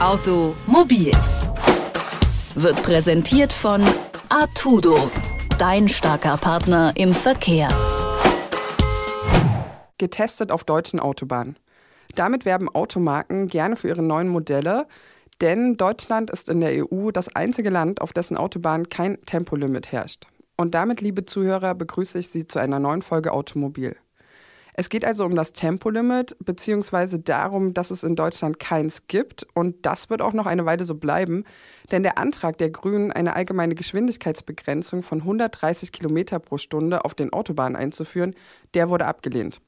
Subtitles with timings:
[0.00, 1.12] Automobil
[2.54, 3.82] wird präsentiert von
[4.30, 5.10] Artudo,
[5.58, 7.68] dein starker Partner im Verkehr.
[9.98, 11.58] Getestet auf deutschen Autobahnen.
[12.14, 14.86] Damit werben Automarken gerne für ihre neuen Modelle,
[15.42, 20.24] denn Deutschland ist in der EU das einzige Land, auf dessen Autobahn kein Tempolimit herrscht.
[20.56, 23.96] Und damit, liebe Zuhörer, begrüße ich Sie zu einer neuen Folge Automobil.
[24.80, 29.46] Es geht also um das Tempolimit, beziehungsweise darum, dass es in Deutschland keins gibt.
[29.52, 31.44] Und das wird auch noch eine Weile so bleiben,
[31.90, 37.30] denn der Antrag der Grünen, eine allgemeine Geschwindigkeitsbegrenzung von 130 Kilometer pro Stunde auf den
[37.30, 38.34] Autobahnen einzuführen,
[38.72, 39.60] der wurde abgelehnt.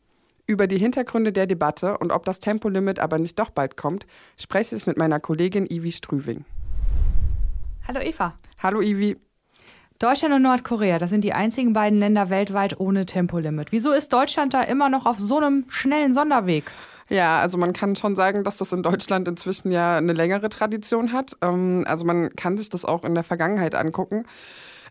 [0.47, 4.06] Über die Hintergründe der Debatte und ob das Tempolimit aber nicht doch bald kommt,
[4.41, 6.47] spreche ich mit meiner Kollegin Ivi Strüving.
[7.87, 8.39] Hallo Eva.
[8.62, 9.19] Hallo Ivi.
[10.02, 13.70] Deutschland und Nordkorea, das sind die einzigen beiden Länder weltweit ohne Tempolimit.
[13.70, 16.65] Wieso ist Deutschland da immer noch auf so einem schnellen Sonderweg?
[17.09, 21.12] Ja, also man kann schon sagen, dass das in Deutschland inzwischen ja eine längere Tradition
[21.12, 21.37] hat.
[21.41, 24.25] Ähm, also man kann sich das auch in der Vergangenheit angucken.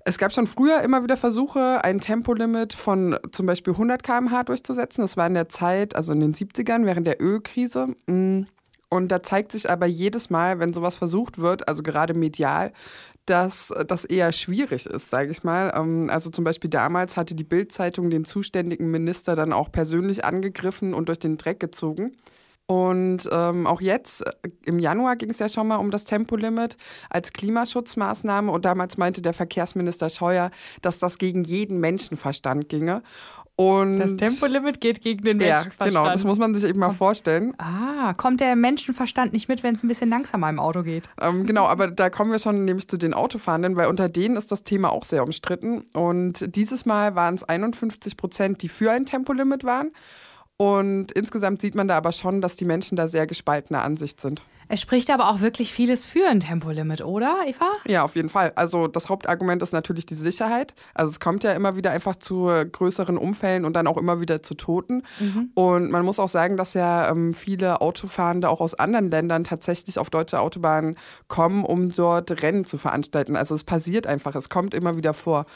[0.05, 5.01] Es gab schon früher immer wieder Versuche, ein Tempolimit von zum Beispiel 100 km/h durchzusetzen.
[5.01, 7.87] Das war in der Zeit, also in den 70ern, während der Ölkrise.
[8.07, 8.43] Mm.
[8.93, 12.73] Und da zeigt sich aber jedes Mal, wenn sowas versucht wird, also gerade medial,
[13.31, 15.71] dass das eher schwierig ist, sage ich mal.
[15.73, 20.93] Ähm, also zum Beispiel damals hatte die Bild-Zeitung den zuständigen Minister dann auch persönlich angegriffen
[20.93, 22.11] und durch den Dreck gezogen.
[22.67, 24.31] Und ähm, auch jetzt, äh,
[24.65, 26.75] im Januar ging es ja schon mal um das Tempolimit
[27.09, 28.51] als Klimaschutzmaßnahme.
[28.51, 30.51] Und damals meinte der Verkehrsminister Scheuer,
[30.81, 33.01] dass das gegen jeden Menschenverstand ginge.
[33.61, 35.93] Und das Tempolimit geht gegen den Menschenverstand.
[35.93, 37.53] Ja, genau, das muss man sich eben mal vorstellen.
[37.59, 41.09] Ah, kommt der Menschenverstand nicht mit, wenn es ein bisschen langsamer im Auto geht?
[41.21, 44.51] Ähm, genau, aber da kommen wir schon nämlich zu den Autofahrenden, weil unter denen ist
[44.51, 45.83] das Thema auch sehr umstritten.
[45.93, 49.91] Und dieses Mal waren es 51 Prozent, die für ein Tempolimit waren.
[50.57, 54.41] Und insgesamt sieht man da aber schon, dass die Menschen da sehr gespaltener Ansicht sind.
[54.73, 57.65] Es spricht aber auch wirklich vieles für ein Tempolimit, oder, Eva?
[57.85, 58.53] Ja, auf jeden Fall.
[58.55, 60.73] Also das Hauptargument ist natürlich die Sicherheit.
[60.93, 64.43] Also es kommt ja immer wieder einfach zu größeren Unfällen und dann auch immer wieder
[64.43, 65.03] zu Toten.
[65.19, 65.51] Mhm.
[65.55, 69.99] Und man muss auch sagen, dass ja ähm, viele Autofahrende auch aus anderen Ländern tatsächlich
[69.99, 70.95] auf deutsche Autobahnen
[71.27, 73.35] kommen, um dort Rennen zu veranstalten.
[73.35, 75.47] Also es passiert einfach, es kommt immer wieder vor.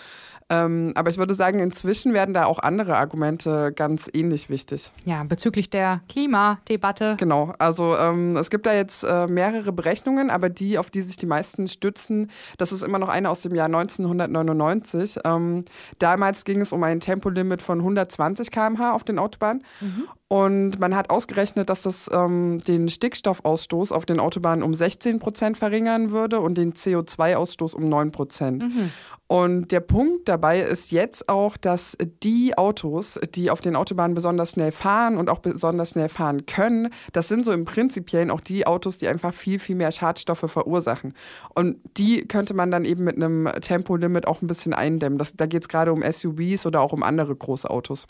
[0.50, 4.92] Ähm, aber ich würde sagen, inzwischen werden da auch andere Argumente ganz ähnlich wichtig.
[5.04, 7.16] Ja, bezüglich der Klimadebatte.
[7.18, 11.18] Genau, also ähm, es gibt da jetzt äh, mehrere Berechnungen, aber die, auf die sich
[11.18, 15.20] die meisten stützen, das ist immer noch eine aus dem Jahr 1999.
[15.24, 15.66] Ähm,
[16.00, 19.64] damals ging es um ein Tempolimit von 120 km/h auf den Autobahnen.
[19.82, 20.08] Mhm.
[20.28, 25.56] Und man hat ausgerechnet, dass das ähm, den Stickstoffausstoß auf den Autobahnen um 16 Prozent
[25.56, 28.64] verringern würde und den CO2-Ausstoß um 9 Prozent.
[28.64, 28.92] Mhm.
[29.28, 34.52] Und der Punkt dabei ist jetzt auch, dass die Autos, die auf den Autobahnen besonders
[34.52, 38.66] schnell fahren und auch besonders schnell fahren können, das sind so im Prinzipiellen auch die
[38.66, 41.14] Autos, die einfach viel, viel mehr Schadstoffe verursachen.
[41.54, 45.20] Und die könnte man dann eben mit einem Tempolimit auch ein bisschen eindämmen.
[45.20, 48.08] Das, da geht es gerade um SUVs oder auch um andere große Autos.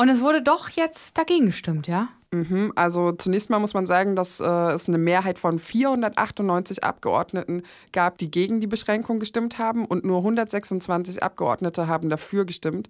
[0.00, 2.08] Und es wurde doch jetzt dagegen gestimmt, ja?
[2.30, 7.64] Mhm, also zunächst mal muss man sagen, dass äh, es eine Mehrheit von 498 Abgeordneten
[7.92, 12.88] gab, die gegen die Beschränkung gestimmt haben und nur 126 Abgeordnete haben dafür gestimmt.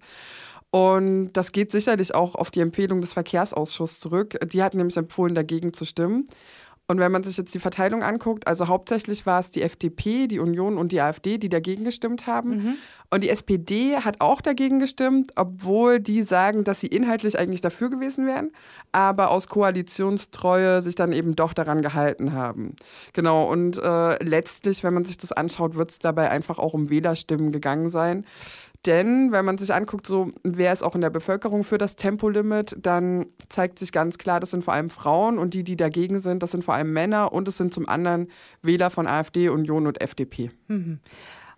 [0.69, 4.37] Und das geht sicherlich auch auf die Empfehlung des Verkehrsausschusses zurück.
[4.45, 6.29] Die hat nämlich empfohlen, dagegen zu stimmen.
[6.91, 10.39] Und wenn man sich jetzt die Verteilung anguckt, also hauptsächlich war es die FDP, die
[10.39, 12.49] Union und die AfD, die dagegen gestimmt haben.
[12.49, 12.73] Mhm.
[13.09, 17.89] Und die SPD hat auch dagegen gestimmt, obwohl die sagen, dass sie inhaltlich eigentlich dafür
[17.89, 18.51] gewesen wären,
[18.91, 22.75] aber aus Koalitionstreue sich dann eben doch daran gehalten haben.
[23.13, 26.89] Genau, und äh, letztlich, wenn man sich das anschaut, wird es dabei einfach auch um
[26.89, 28.25] Wählerstimmen gegangen sein.
[28.85, 32.75] Denn wenn man sich anguckt, so wer ist auch in der Bevölkerung für das Tempolimit,
[32.81, 36.41] dann zeigt sich ganz klar, das sind vor allem Frauen und die, die dagegen sind,
[36.41, 38.27] das sind vor allem Männer und es sind zum anderen
[38.63, 40.49] Wähler von AfD, Union und FDP.
[40.67, 40.99] Mhm.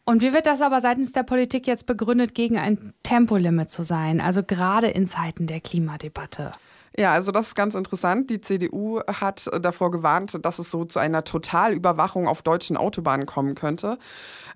[0.05, 4.19] Und wie wird das aber seitens der Politik jetzt begründet, gegen ein Tempolimit zu sein,
[4.19, 6.51] also gerade in Zeiten der Klimadebatte?
[6.97, 8.29] Ja, also das ist ganz interessant.
[8.29, 13.55] Die CDU hat davor gewarnt, dass es so zu einer Totalüberwachung auf deutschen Autobahnen kommen
[13.55, 13.97] könnte.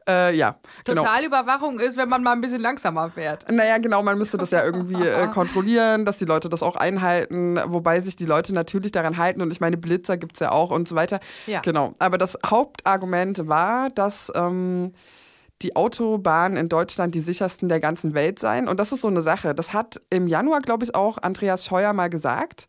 [0.07, 1.03] Äh, ja, genau.
[1.03, 3.51] Totalüberwachung ist, wenn man mal ein bisschen langsamer fährt.
[3.51, 7.59] Naja, genau, man müsste das ja irgendwie äh, kontrollieren, dass die Leute das auch einhalten,
[7.65, 10.71] wobei sich die Leute natürlich daran halten und ich meine, Blitzer gibt es ja auch
[10.71, 11.19] und so weiter.
[11.45, 11.59] Ja.
[11.61, 14.93] Genau, aber das Hauptargument war, dass ähm,
[15.61, 19.21] die Autobahnen in Deutschland die sichersten der ganzen Welt seien und das ist so eine
[19.21, 19.55] Sache.
[19.55, 22.67] Das hat im Januar, glaube ich, auch Andreas Scheuer mal gesagt.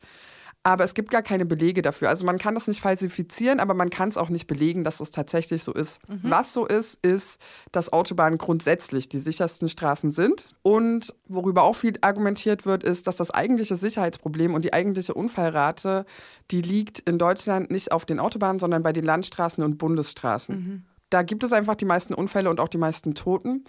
[0.64, 2.10] Aber es gibt gar keine Belege dafür.
[2.10, 5.10] Also man kann das nicht falsifizieren, aber man kann es auch nicht belegen, dass es
[5.10, 5.98] tatsächlich so ist.
[6.08, 6.20] Mhm.
[6.24, 7.40] Was so ist, ist,
[7.72, 10.48] dass Autobahnen grundsätzlich die sichersten Straßen sind.
[10.62, 16.04] Und worüber auch viel argumentiert wird, ist, dass das eigentliche Sicherheitsproblem und die eigentliche Unfallrate,
[16.50, 20.54] die liegt in Deutschland nicht auf den Autobahnen, sondern bei den Landstraßen und Bundesstraßen.
[20.54, 20.84] Mhm.
[21.10, 23.64] Da gibt es einfach die meisten Unfälle und auch die meisten Toten.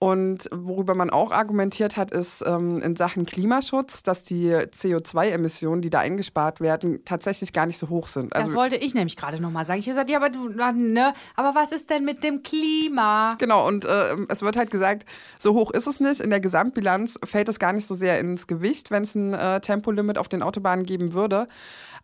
[0.00, 5.88] Und worüber man auch argumentiert hat, ist ähm, in Sachen Klimaschutz, dass die CO2-Emissionen, die
[5.88, 8.34] da eingespart werden, tatsächlich gar nicht so hoch sind.
[8.34, 9.78] Also, das wollte ich nämlich gerade nochmal sagen.
[9.78, 13.34] Ich habe gesagt, ja, aber, du, ne, aber was ist denn mit dem Klima?
[13.38, 15.06] Genau, und äh, es wird halt gesagt,
[15.38, 16.20] so hoch ist es nicht.
[16.20, 19.60] In der Gesamtbilanz fällt es gar nicht so sehr ins Gewicht, wenn es ein äh,
[19.60, 21.48] Tempolimit auf den Autobahnen geben würde.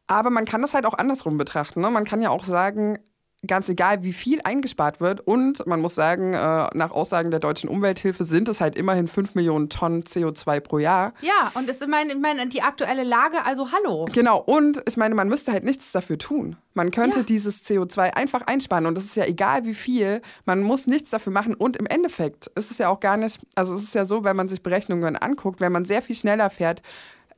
[0.06, 1.82] Aber man kann das halt auch andersrum betrachten.
[1.82, 1.90] Ne?
[1.90, 2.98] Man kann ja auch sagen,
[3.46, 5.20] ganz egal, wie viel eingespart wird.
[5.20, 9.34] Und man muss sagen, äh, nach Aussagen der deutschen Umwelthilfe sind es halt immerhin 5
[9.34, 11.14] Millionen Tonnen CO2 pro Jahr.
[11.22, 14.06] Ja, und es ist meine, meine, die aktuelle Lage, also hallo.
[14.12, 16.56] Genau, und ich meine, man müsste halt nichts dafür tun.
[16.74, 17.24] Man könnte ja.
[17.24, 20.20] dieses CO2 einfach einsparen und es ist ja egal, wie viel.
[20.44, 21.54] Man muss nichts dafür machen.
[21.54, 24.36] Und im Endeffekt ist es ja auch gar nicht, also es ist ja so, wenn
[24.36, 26.82] man sich Berechnungen anguckt, wenn man sehr viel schneller fährt,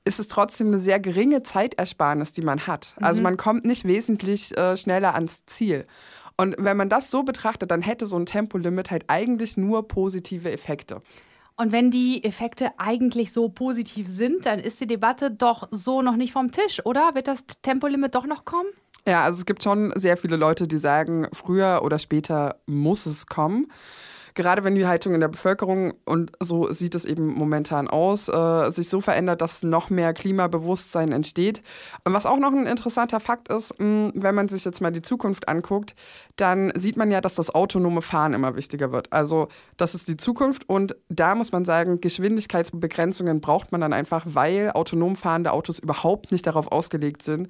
[0.05, 2.95] ist es trotzdem eine sehr geringe Zeitersparnis, die man hat.
[3.01, 3.25] Also mhm.
[3.25, 5.87] Man kommt nicht wesentlich äh, schneller ans Ziel.
[6.37, 10.51] Und wenn man das so betrachtet, dann hätte so ein Tempolimit halt eigentlich nur positive
[10.51, 11.03] Effekte.
[11.57, 16.17] Und wenn die Effekte eigentlich so positiv sind, dann ist die Debatte doch so noch
[16.17, 17.15] nicht vom Tisch, oder?
[17.15, 18.69] Wird das Tempolimit doch noch kommen?
[19.07, 23.27] Ja, also es gibt schon sehr viele Leute, die sagen, früher oder später muss es
[23.27, 23.67] kommen
[24.35, 28.71] gerade wenn die Haltung in der Bevölkerung, und so sieht es eben momentan aus, äh,
[28.71, 31.63] sich so verändert, dass noch mehr Klimabewusstsein entsteht.
[32.05, 34.93] Und was auch noch ein interessanter Fakt ist, mh, hm, wenn man sich jetzt mal
[34.93, 35.95] die Zukunft anguckt,
[36.37, 39.13] dann sieht man ja, dass das autonome Fahren immer wichtiger wird.
[39.13, 44.25] Also das ist die Zukunft und da muss man sagen, Geschwindigkeitsbegrenzungen braucht man dann einfach,
[44.27, 47.49] weil autonom fahrende Autos überhaupt nicht darauf ausgelegt sind,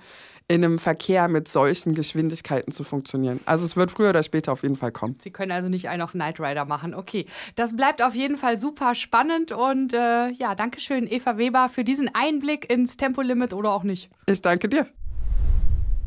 [0.53, 3.41] in einem Verkehr mit solchen Geschwindigkeiten zu funktionieren.
[3.47, 5.17] Also es wird früher oder später auf jeden Fall kommen.
[5.19, 6.95] Sie können also nicht einen auf Knight Rider machen.
[6.95, 11.71] Okay, das bleibt auf jeden Fall super spannend und äh, ja, danke schön Eva Weber
[11.71, 14.11] für diesen Einblick ins Tempolimit oder auch nicht.
[14.27, 14.87] Ich danke dir.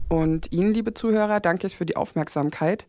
[0.09, 2.86] Und Ihnen, liebe Zuhörer, danke ich für die Aufmerksamkeit.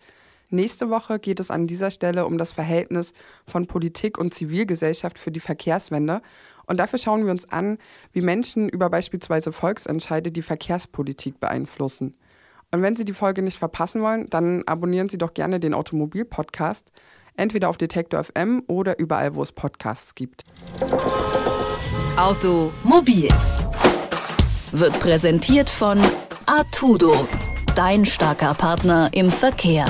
[0.49, 3.13] Nächste Woche geht es an dieser Stelle um das Verhältnis
[3.47, 6.23] von Politik und Zivilgesellschaft für die Verkehrswende.
[6.67, 7.79] Und dafür schauen wir uns an,
[8.13, 12.15] wie Menschen über beispielsweise Volksentscheide die Verkehrspolitik beeinflussen.
[12.73, 16.91] Und wenn Sie die Folge nicht verpassen wollen, dann abonnieren Sie doch gerne den Automobil-Podcast,
[17.37, 20.45] entweder auf Detektor FM oder überall, wo es Podcasts gibt.
[22.17, 23.29] Automobil
[24.73, 25.99] wird präsentiert von
[26.47, 27.29] Artudo,
[27.75, 29.85] dein starker Partner im Verkehr.